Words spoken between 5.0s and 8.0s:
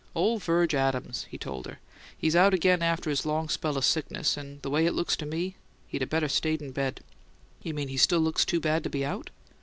to me he'd better stayed in bed." "You mean he